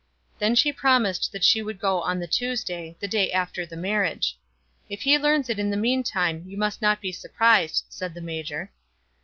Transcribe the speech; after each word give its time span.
Then 0.39 0.55
she 0.55 0.73
promised 0.73 1.31
that 1.31 1.43
she 1.43 1.61
would 1.61 1.77
go 1.79 2.01
on 2.01 2.17
the 2.17 2.25
Tuesday, 2.25 2.97
the 2.99 3.07
day 3.07 3.31
after 3.31 3.67
the 3.67 3.77
marriage. 3.77 4.35
"If 4.89 5.03
he 5.03 5.19
learns 5.19 5.47
it 5.47 5.59
in 5.59 5.69
the 5.69 5.77
meantime, 5.77 6.43
you 6.47 6.57
must 6.57 6.81
not 6.81 7.01
be 7.01 7.11
surprised," 7.11 7.85
said 7.87 8.15
the 8.15 8.19
major. 8.21 8.71